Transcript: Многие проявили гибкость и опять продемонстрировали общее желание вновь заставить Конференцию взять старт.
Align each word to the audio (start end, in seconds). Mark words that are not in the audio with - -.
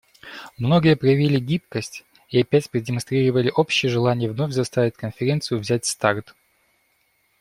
Многие 0.57 0.95
проявили 0.95 1.37
гибкость 1.39 2.05
и 2.29 2.41
опять 2.41 2.71
продемонстрировали 2.71 3.51
общее 3.55 3.91
желание 3.91 4.31
вновь 4.31 4.51
заставить 4.51 4.95
Конференцию 4.95 5.59
взять 5.59 5.85
старт. 5.85 6.33